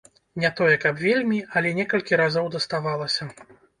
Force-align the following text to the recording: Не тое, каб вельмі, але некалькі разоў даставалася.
Не 0.43 0.49
тое, 0.59 0.77
каб 0.85 1.01
вельмі, 1.07 1.37
але 1.61 1.73
некалькі 1.81 2.19
разоў 2.23 2.51
даставалася. 2.57 3.23